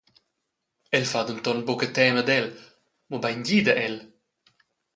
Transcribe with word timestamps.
El 0.99 1.05
fa 1.09 1.21
denton 1.27 1.59
buca 1.67 1.91
tema 1.99 2.19
ad 2.23 2.31
el, 2.37 2.47
mobein 3.15 3.41
gida 3.51 3.79
el. 3.87 3.95